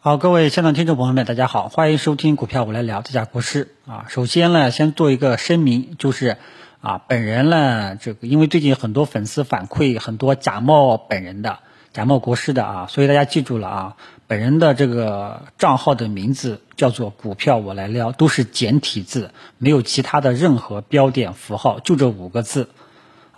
[0.00, 4.06] 好，各位现场听众朋友们，大家好，欢迎收听股票我来聊这家国师啊。
[4.08, 6.36] 首先呢，先做一个声明，就是
[6.80, 11.58] 啊，本人呢，这个因为最近很多粉丝反馈很多假冒本人的、
[11.92, 13.96] 假冒国师的啊，所以大家记住了啊，
[14.28, 22.68] 本人的这个账号的名字叫做股票我来撩，都是简体字，没有其他的任何标点符号，就这五个字。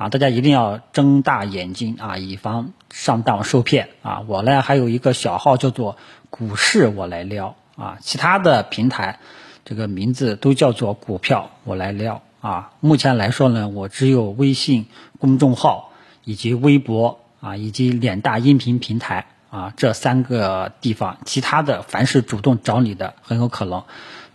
[0.01, 4.23] 啊，大家一定要睁大眼睛啊，以防上当受骗啊！
[4.27, 5.99] 我呢还有一个小号叫做
[6.31, 9.19] “股市我来撩”啊，其他的平台
[9.63, 12.73] 这个名字都叫做“股票我来撩”啊。
[12.81, 14.87] 目前来说呢，我只有微信
[15.19, 15.93] 公众号
[16.25, 23.85] 以及微博啊，以及两大音频平台啊这三个地方，其他的凡是主动找你的，很有可能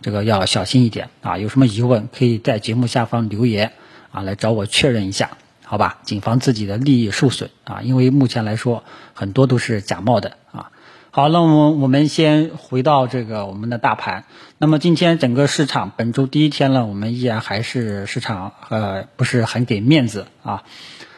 [0.00, 1.38] 这个要小心一点啊。
[1.38, 3.72] 有什么疑问，可以在节目下方留言
[4.12, 5.30] 啊，来找我确认一下。
[5.68, 7.82] 好吧，谨防自己的利益受损啊！
[7.82, 8.84] 因为目前来说，
[9.14, 10.70] 很多都是假冒的啊。
[11.10, 14.26] 好，那么我们先回到这个我们的大盘。
[14.58, 20.62] 那么今天整个市场本周第一天呢，我们依然还是市场呃不是很给面子啊。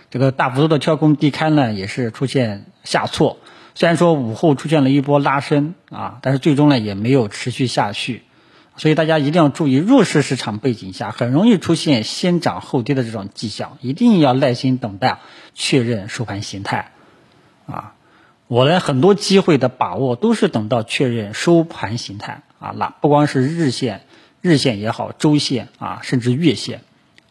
[0.09, 3.37] 这个大幅度的跳空低开呢，也是出现下挫。
[3.75, 8.23] 虽然说午后出现了一波拉升啊，但是最终呢也没有持续下去。
[8.79, 15.19] 所以大家一定要注意，弱势市场背景下很容易出现先涨后跌的这种迹象，一定要耐心等待
[15.53, 16.93] 确认收盘形态。
[17.67, 17.95] 啊，
[18.47, 24.03] 我呢很多机会的把握都是等到确认收盘形态啊，那不光是日线，
[24.43, 26.83] 日线也好，周线啊，甚至月线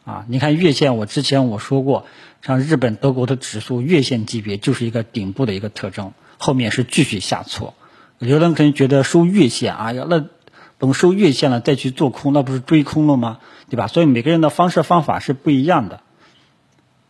[0.04, 2.06] 啊，你看月线，我之前我说过，
[2.42, 7.74] 像日本、德国的指数月线级别就是一个顶部的一个特征，后面是继续下挫。
[8.20, 10.26] 有的人可能觉得收月线，哎呀那。
[10.80, 13.40] 等收月线了再去做空，那不是追空了吗？
[13.70, 13.88] 对吧？
[13.88, 16.02] 所以每个人的方式方法是不一样的，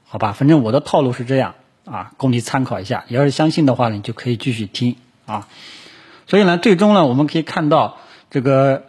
[0.06, 0.32] 好吧？
[0.32, 3.06] 反正我的套路是这样啊，供你参考一下。
[3.10, 4.95] 要是相信的话呢，你就可以继续听
[5.26, 5.48] 啊。
[6.26, 7.98] 所以呢，最终呢，我们可以看到
[8.32, 8.86] 这个，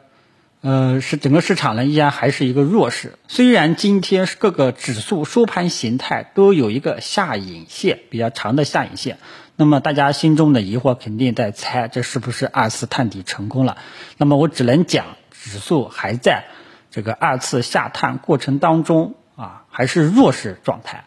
[0.61, 3.19] 呃，是整个市场呢依然还是一个弱势。
[3.29, 9.19] 虽然今天各个指数收盘形态都有一个下影线，比较长的下影线。
[9.61, 13.77] 那么大家心中的疑惑肯定在猜，这是不是二次探底成功了？
[14.17, 16.45] 那么我只能讲，指数还在
[16.93, 21.07] 这个二次下探过程当中啊，还是弱势状态，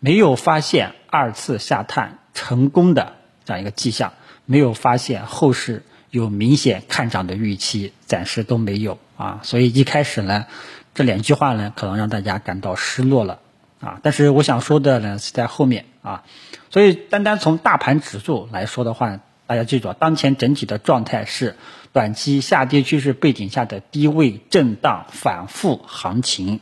[0.00, 3.14] 没有发现二次下探成功的
[3.46, 4.12] 这样一个迹象，
[4.44, 9.40] 没有发现后市有明显看涨的预期，暂时都没有啊。
[9.44, 10.44] 所以一开始呢，
[10.92, 13.40] 这两句话呢，可能让大家感到失落了。
[13.80, 16.24] 啊，但是我想说的呢是在后面啊，
[16.70, 21.56] 所以单单从大盘指数来说的话，大家记住啊，当前整体的状态是
[21.92, 26.60] 短期下跌趋势背景下的低位震荡反复行情，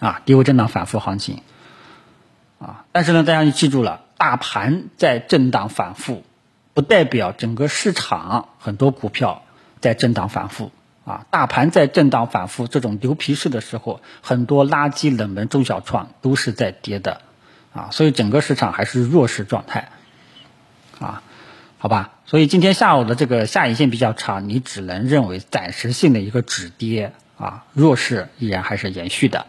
[0.00, 1.42] 啊，低位震荡反复行情，
[2.58, 6.24] 啊，但是呢，大家就记住了，大盘在震荡反复，
[6.72, 9.42] 不代表整个市场很多股票
[9.80, 10.72] 在震荡反复。
[11.04, 17.20] 啊，大盘在震荡反复这种牛皮市的时候，很多垃圾冷门中小创都是在跌的，
[17.74, 19.90] 啊，所以整个市场还是弱势状态，
[20.98, 21.22] 啊，
[21.76, 29.46] 好吧，所以今天下午的这个下影线比较长，你只能认为暂时性的一个止跌，啊，弱势依然还是延续的，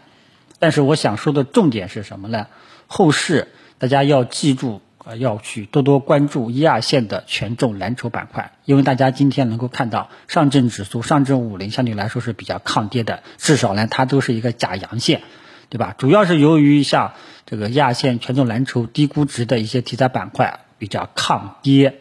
[0.58, 2.48] 但是我想说的重点是什么呢？
[2.86, 4.82] 后市大家要记住。
[5.08, 15.22] 呃，要去多多关注一二线的权重蓝筹板块，因为大家今天能够看到上证指数、上证五零相对来说是比较抗跌的，至少呢它都是一个假阳线，
[15.68, 15.94] 对吧？
[15.96, 17.12] 主要是由于像
[17.46, 22.00] 这个一二线权重蓝筹低估值的一些题材板块比较抗跌，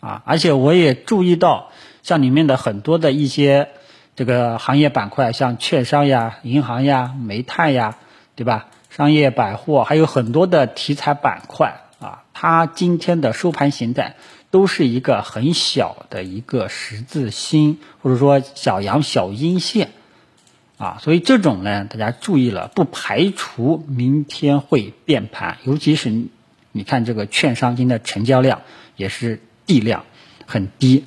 [0.00, 1.70] 啊，而且我也注意到
[2.02, 3.68] 像里面的很多的一些
[4.14, 7.98] 这个行业板块，像券商呀、银行呀、煤炭呀，
[8.34, 8.68] 对吧？
[8.88, 11.82] 商业百货还有很多的题材板块。
[12.38, 14.16] 它今天的收盘形态
[14.50, 19.88] 都是一个很小的一个十字星，或者说小阳小阴线，
[20.76, 26.12] 啊，所以这种呢，大家注意了，不排除明天会变盘，尤其是
[26.72, 28.60] 你看这个券商今天的成交量
[28.96, 30.04] 也是地量
[30.44, 31.04] 很低，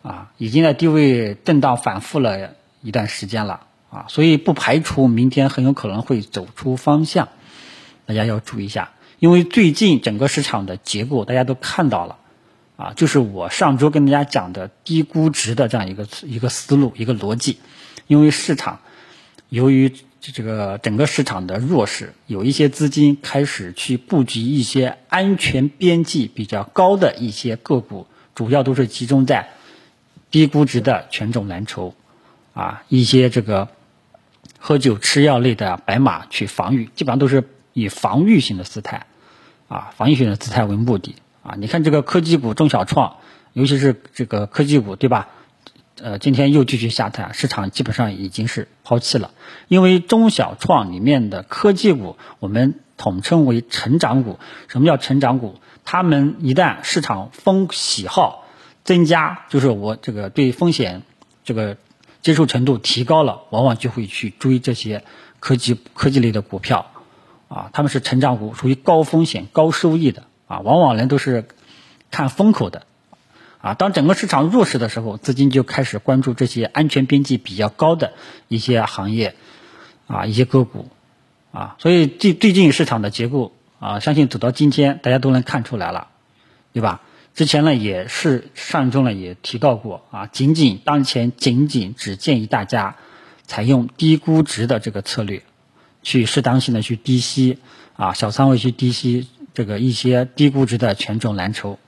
[0.00, 7.28] 啊，已经在低位震荡反复了一段时间了，啊，所以不排除明天很有可能会走出方向，
[8.06, 8.92] 大家要注意一下。
[9.20, 12.18] 因为最近整个市场的结构大家都看到了，
[12.76, 17.58] 啊，就是我上周跟大家讲的低估值的这样一个一个思路一个逻辑。
[18.06, 18.80] 因为市场
[19.48, 28.06] 由于这个整个市场的弱势，有一些资金开始去布局一些安全边际比较高的一些个股，
[28.36, 29.48] 主要都是集中在
[30.30, 31.94] 低估值的权重蓝筹，
[32.54, 33.68] 啊，一些这个
[34.60, 37.42] 喝酒吃药类的白马去防御，基本上都是。
[37.74, 39.06] 以防御性的姿态，
[39.68, 43.18] 啊，防御性的姿态为目的，啊，你看这个科技股中小创，
[43.52, 45.28] 尤其是这个科技股，对吧？
[46.00, 49.32] 呃，今天又继续下探，市场基本上已经是抛弃了，
[49.66, 54.38] 因为中小创里面的科技股，我们统称为成长股。
[54.68, 55.56] 什么叫成长股？
[55.84, 58.44] 他们一旦市场风喜好
[58.84, 61.02] 增加，就是我这个对风险
[61.44, 61.76] 这个
[62.22, 65.02] 接受程度提高了，往往就会去追这些
[65.40, 66.92] 科技科技类的股票，
[67.48, 71.48] 啊，他们是成长股，属于高风险高收益的，啊，往往人都是
[72.10, 72.84] 看风口的。
[73.60, 78.12] 啊，当整个市场弱势的时候，资金就开始关注这些安全边际比较高的
[78.46, 79.34] 一些行业，
[80.06, 80.88] 啊，一些个股，
[81.50, 86.06] 啊，所以最最近市场的结构啊，相信走到今天，大家都能看出来了，
[86.72, 87.00] 对吧？
[87.34, 92.96] 之前呢也是上周呢也提到过啊，仅仅当前仅仅只建议大家
[93.44, 95.42] 采用低估值的这个策略，
[96.02, 97.58] 去适当性的去低吸
[97.96, 101.78] 啊，小仓位去低吸这个一些低估值的权重蓝筹，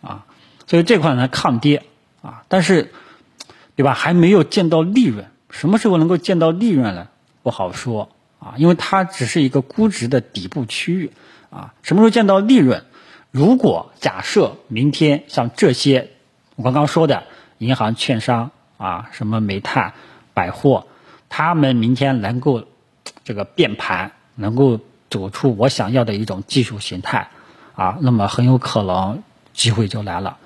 [0.00, 0.26] 啊。
[0.66, 1.82] 所以这块呢抗跌
[2.22, 2.90] 啊，但是，
[3.76, 3.92] 对吧？
[3.92, 7.08] 还没有见到利润，什么时候能够见到利润呢？
[7.42, 8.08] 不好说
[8.38, 11.12] 啊，因为它只是一个估值的底部区域
[11.50, 11.74] 啊。
[11.82, 12.84] 什么时候见到利润？
[13.30, 16.10] 如果假设明天像这些
[16.56, 17.24] 我刚刚说的
[17.58, 19.92] 银行、券商啊，什么煤炭、
[20.32, 20.86] 百货，
[21.28, 22.64] 他们明天能够
[23.24, 24.78] 这个变盘，能够
[25.10, 27.28] 走出我想要的一种技术形态
[27.74, 29.22] 啊，那么很有可能
[29.52, 30.36] 机会就来了。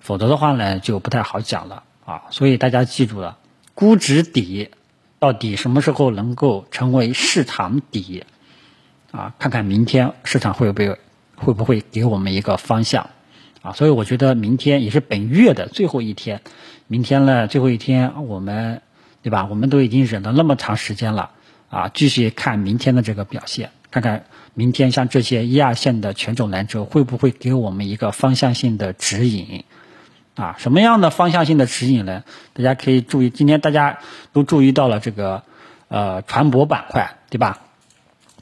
[0.00, 2.24] 否则的话呢，就不太好讲了啊。
[2.30, 3.38] 所以大家记住了，
[3.74, 4.70] 估值底
[5.18, 8.24] 到底什么时候能够成为市场底
[9.12, 9.34] 啊？
[9.38, 10.98] 看看明天市场会不会
[11.36, 13.10] 会不会给我们一个方向
[13.62, 13.72] 啊？
[13.72, 16.40] 所以我觉得明天也是本月的最后一天，
[16.86, 18.82] 明天呢最后一天，我们
[19.22, 19.46] 对吧？
[19.50, 21.30] 我们都已经忍了那么长时间了
[21.76, 24.24] 啊，继续看明天的这个表现，看看
[24.54, 29.64] 明天像这些一二线的权重蓝筹会不会给我们一个方向性的指引。
[30.36, 32.24] 啊，什么样的方向性的指引呢？
[32.54, 33.98] 大家可以注意，今天大家
[34.32, 35.42] 都注意到了这个，
[35.88, 37.58] 呃，船舶板块，对吧？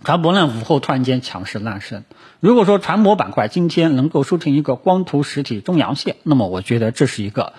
[0.04, 2.04] 船舶呢午后突然间强势拉升。
[2.38, 7.52] 如果说船舶板块今天能够收成一个光图实体中阳线，那么我觉得这是一个，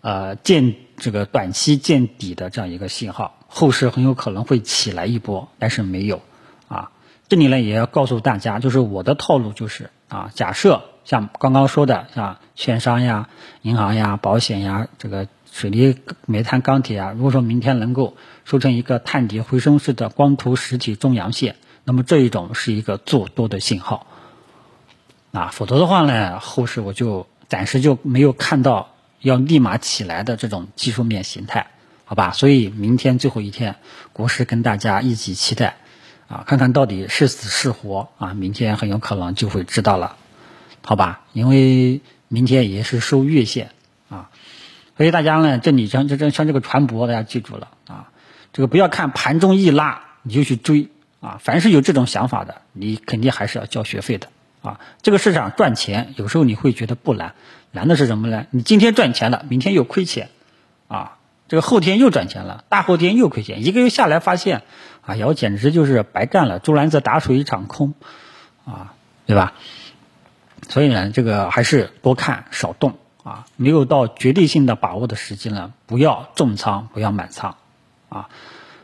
[0.00, 6.20] 呃，见这个短期见底的这样一个信号，后市很有可能会起来一波，但是没有。
[6.68, 6.90] 啊，
[7.28, 10.82] 这里呢也要告诉大家，就是我的套路就是啊，假设。
[11.04, 13.30] 像刚刚说的，像券商呀、
[13.62, 15.96] 银行呀、保险呀，这个水泥、
[16.26, 24.06] 煤炭、钢铁啊，如果说明天能够收成一个探底回升式的光图实体中阳线，那么这一种是一个做多的信号
[25.32, 31.68] 啊，否则的话呢，后市我就暂时就没有看到要立马起来的这种技术面形态，
[32.04, 32.32] 好吧？
[32.32, 33.76] 所以明天最后一天，
[34.12, 35.76] 国师跟大家一起期待
[36.28, 40.16] 啊，看看到底是死是活啊，明天很有可能就会知道了。
[40.84, 43.70] 好吧，因为明天也是收月线
[44.08, 44.30] 啊，
[44.96, 48.10] 所以大家呢，这里像这这像这个船舶，大家记住了啊，
[48.52, 50.88] 这个不要看盘中一拉你就去追
[51.20, 54.28] 啊，凡是有这种想法的，你肯定还是要交学费的
[54.62, 54.80] 啊。
[55.02, 57.34] 这个市场赚钱有时候你会觉得不难，
[57.72, 58.46] 难的是什么呢？
[58.50, 60.30] 你今天赚钱了，明天又亏钱
[60.88, 61.16] 啊，
[61.48, 64.62] 这个后天又赚钱了，大后天又亏钱，一个月下来发现，
[65.02, 67.94] 啊呀，我简直就是白干了，竹篮子打水一场空
[68.64, 68.94] 啊，
[69.26, 69.54] 对吧？
[70.68, 77.56] 所以呢，这个还是多看少动啊，没有到绝对性的把握的时机呢，不要重仓，不要满仓，
[78.08, 78.28] 啊，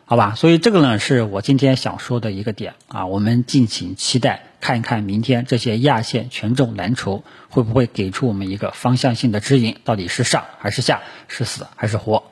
[0.07, 0.35] 好吧。
[0.35, 12.25] 所以这个呢，是我今天想说的一个点啊，我们敬请期待，看一看明天这些亚线权重蓝筹会不会给出我们一个方向性的指引，到底是上还是下，是死还是活，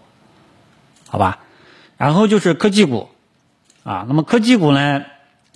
[1.10, 1.40] 好吧。
[1.98, 3.10] 然后就是科技股，
[3.84, 5.04] 啊，那么科技股呢，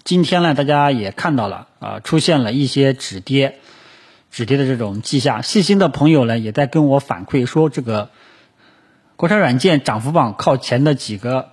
[0.05, 3.59] 今天呢，大家也看到了啊，出现了一些止跌。
[4.31, 8.11] 止跌的这种迹象，细心的朋友呢也在跟我反馈说，这个
[9.17, 11.53] 国产软件涨幅榜靠前的几个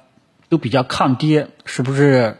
[0.50, 2.40] 都比较抗跌，是不是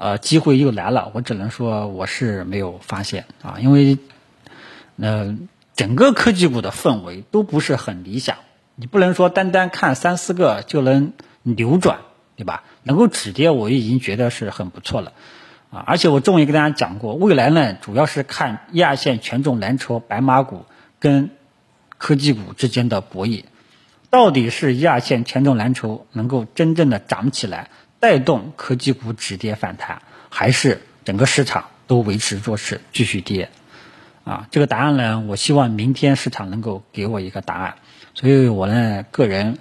[0.00, 1.12] 呃机会又来了？
[1.12, 3.98] 我只能说我是没有发现啊，因为
[4.96, 5.36] 呃
[5.76, 8.38] 整个科技股的氛围都不是很理想，
[8.76, 11.98] 你不能说单单看三四个就能扭转，
[12.34, 12.64] 对吧？
[12.82, 15.12] 能够止跌，我已经觉得是很不错了。
[15.70, 20.64] 啊，而且我中午也跟大家讲过，未来呢主要是看一二线权重蓝筹、白马股
[20.98, 21.28] 跟
[21.98, 23.44] 科技股之间的博弈，
[24.08, 27.68] 到底是一二线权重蓝筹能够真正的涨起来，
[28.00, 33.50] 带动科技股止跌反弹，还是整个市场都维持弱势继续跌？
[34.24, 37.74] 啊，这个答案呢，我希望明天市场能够给我一个答案。
[38.14, 39.58] 所以我呢个人，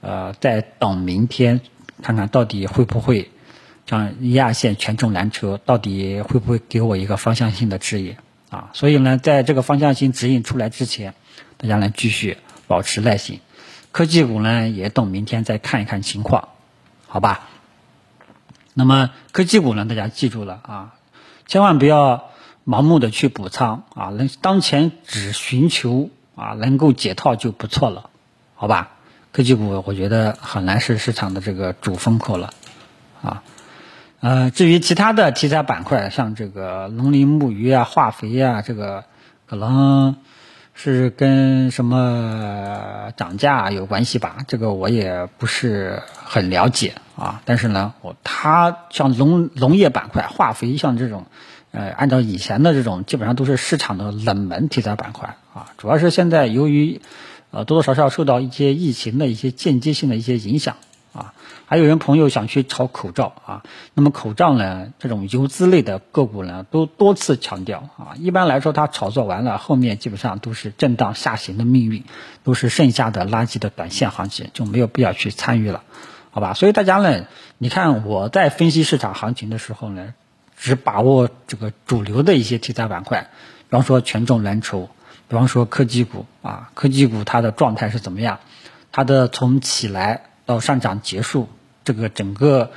[0.00, 1.60] 呃，在等明天
[2.02, 3.30] 看看到底会不会。
[3.84, 8.16] 像一二线权重蓝筹到底会不会给我一个方向性的指引
[8.48, 11.14] 啊，所以呢，在这个方向性指引出来之前，
[11.58, 13.40] 大家呢继续保持耐心。
[13.90, 16.48] 科技股呢也等明天再看一看情况，
[17.06, 17.50] 好吧？
[18.74, 20.94] 那么科技股呢，大家记住了啊，
[21.46, 22.30] 千万不要
[22.66, 28.10] 盲目的去补仓啊，能当前只寻求啊能够解套就不错了，
[28.54, 28.92] 好吧？
[29.32, 32.52] 科技股我觉得很难是市场的这个主风口了，
[33.22, 33.42] 啊。
[34.20, 39.04] 呃，至于其他的题材板块，像这个农林牧渔啊、化肥啊，这个
[39.46, 40.14] 可能
[40.74, 44.38] 是跟什么涨价有关系吧？
[44.48, 47.40] 这个我也不是很了解啊。
[47.44, 51.26] 但是呢，我它像农农业板块、化肥像这种，
[51.70, 55.66] 呃，按照以前的这种，基本上都是市场的冷门题材板块啊。
[55.78, 57.00] 主要是现在由于
[57.50, 60.76] 呃多多少少受到一些疫情的一些间接性的一些影响。
[61.72, 63.62] 还有人朋友想去炒口罩啊，
[63.94, 72.04] 那么口罩呢，这种游资类的个股呢，都多次强调啊，一般来说它炒作完了，后面基本上都是震荡下行的命运，
[72.44, 75.82] 都是剩下的垃圾的短线行情，就没有必要去参与了，
[76.30, 76.52] 好吧？
[76.52, 77.24] 所以大家呢，
[77.56, 80.12] 你看我在分析市场行情的时候呢，
[80.58, 83.30] 只把握这个主流的一些题材板块，
[83.70, 84.90] 比方说权重蓝筹，
[85.26, 88.40] 比方说科技股啊，科技股它的状态是怎么样？
[88.92, 90.24] 它的从起来。
[90.44, 91.48] 到上涨结束，
[91.84, 92.70] 这个整个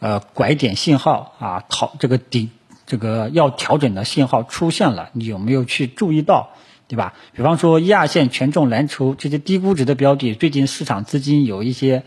[0.00, 2.50] 呃拐点信号啊，调这个底
[2.86, 6.50] 这个要调整的信号出现了，你有没有去注意到，
[6.88, 7.14] 对吧？
[7.34, 12.02] 比方说一二线权重蓝筹这些低估值的标的，最近市场资金有一些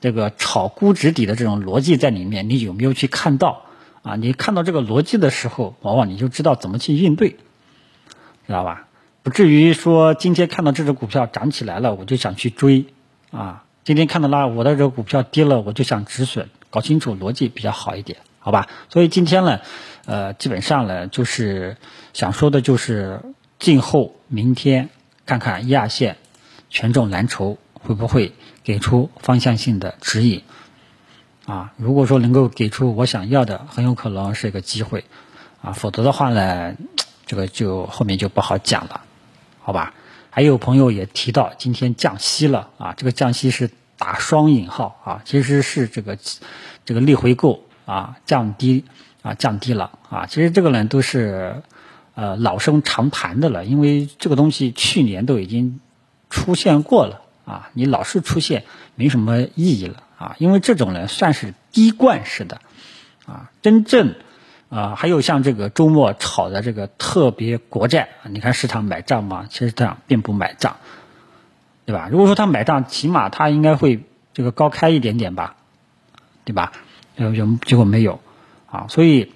[0.00, 3.62] 这个炒估值底的这种逻辑在里面，你有没有去看到
[4.02, 4.16] 啊？
[4.16, 7.36] 你看到这个逻辑的时候，往往你就知道怎么去应对，
[8.46, 8.88] 知道吧？
[9.22, 12.86] 不至于说今天看到这只股票涨起来了，我就想去追
[13.30, 13.64] 啊。
[13.84, 18.66] 今天看到了我的这个股票跌了，我就想止损，搞清楚逻辑比较好一点，好吧？
[18.88, 19.60] 所以今天呢，
[20.06, 21.76] 呃，基本上呢，就是
[22.14, 23.20] 想说的就是，
[23.58, 24.88] 静候明天
[25.26, 26.16] 看看一二线
[26.70, 30.42] 权重蓝筹会不会给出方向性的指引
[31.44, 31.74] 啊？
[31.76, 35.04] 如果说能够给出我想要的，很有可能是一个机会
[35.60, 36.74] 啊，否则的话呢，
[37.26, 39.02] 这个就后面就不好讲了，
[39.60, 39.92] 好吧？
[40.34, 46.18] 还有朋友也提到，今天降息了啊，这个降息是打双引号啊，其实是这个
[46.84, 48.84] 这个逆回购啊降低
[49.22, 51.62] 啊降低了啊，其实这个呢都是
[52.16, 55.78] 呃老生常谈的了，因为这个东西去年都已经
[56.30, 58.64] 出现过了啊，你老是出现
[58.96, 62.60] 没什么意义了啊，因为这种呢算是滴灌式的
[63.24, 64.16] 啊，真正。
[64.74, 69.46] 啊，还有像这个周末炒的这个特别国债，你看市场买账吗？
[69.48, 70.78] 其实这样并不买账，
[71.86, 72.08] 对吧？
[72.10, 74.02] 如果说他买账，起码他应该会
[74.32, 75.54] 这个高开一点点吧，
[76.44, 76.72] 对吧？
[77.14, 78.18] 有有结果没有
[78.68, 78.86] 啊？
[78.88, 79.32] 所以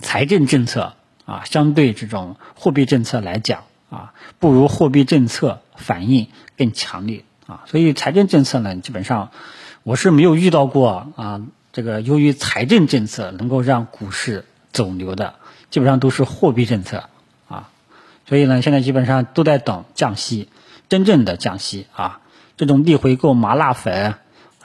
[0.00, 7.64] 财政政策啊，相对这种货币政策来讲啊，不如货币政策反应更强烈啊。
[7.66, 9.32] 所以财政政策呢，基本上
[9.82, 11.42] 我是没有遇到过啊，
[11.72, 14.44] 这个由于财政政策能够让股市。
[14.72, 15.34] 走牛的
[15.70, 17.04] 基本上都是货币政策
[17.48, 17.70] 啊，
[18.26, 20.48] 所以呢，现在基本上都在等降息，
[20.88, 22.20] 真正的降息啊，
[22.56, 24.14] 这种逆回购麻辣粉，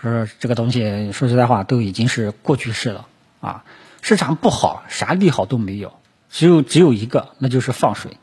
[0.02, 3.08] 说这个东西说实在话都已经是过去式了
[3.40, 3.64] 啊，
[4.02, 5.94] 市场不好，啥利好都没有，
[6.30, 8.18] 只有只有一个，那就是放水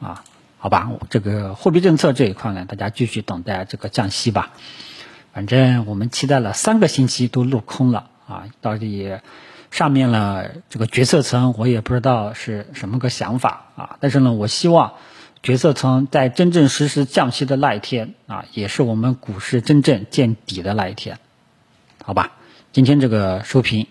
[0.00, 0.24] 啊，
[0.58, 4.50] 好吧，这个货币政策这一块呢，大家继续等待这个降息吧，
[5.32, 9.18] 反正我们期待了三个星期都落空了啊，到底。
[9.70, 14.94] 上面呢，这个决策层我也不知道是什么个想法啊，但是呢，我希望
[15.42, 21.18] 决策层在真正实施降息的那一天啊，也是我们股市真正见底的那一天，
[22.04, 22.32] 好吧？
[22.72, 23.86] 今天这个收评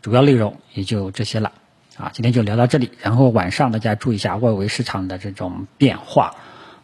[0.00, 1.52] 主要内容也就这些了
[1.96, 6.36] 啊，今天就聊到这里，然后晚上大家注意一下外围市场的这种变化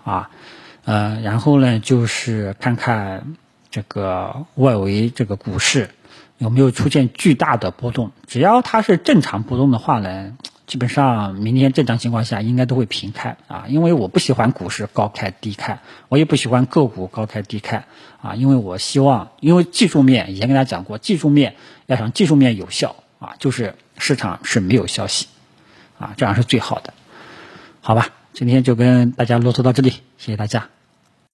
[0.04, 0.30] 啊，
[0.84, 3.36] 呃，然后呢就是看看
[3.70, 5.90] 这个外围这个股市。
[6.42, 8.10] 有没有出现巨大的波动？
[8.26, 13.66] 只要它是正常波动的话呢，基本上明天正常情况下应该都会平开啊。
[13.68, 17.84] 因为我不喜欢股市高开低开，我也不喜欢个股高开低开
[18.20, 18.34] 啊。
[18.34, 21.54] 因为我希望，因为技术面以前跟大家讲过，技术面
[21.86, 25.28] 要想技术面有效啊，就是市场是没有消息
[26.00, 26.92] 啊，这样是最好的。
[27.80, 30.68] 好吧，今天就跟大家啰嗦到这里，谢谢大家。